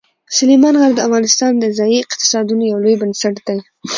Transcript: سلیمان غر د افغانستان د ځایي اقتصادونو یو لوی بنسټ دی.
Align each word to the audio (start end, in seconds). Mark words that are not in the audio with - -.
سلیمان 0.37 0.75
غر 0.81 0.91
د 0.95 0.99
افغانستان 1.07 1.51
د 1.57 1.65
ځایي 1.77 1.97
اقتصادونو 2.01 2.63
یو 2.71 2.77
لوی 2.83 2.95
بنسټ 3.01 3.35
دی. 3.47 3.57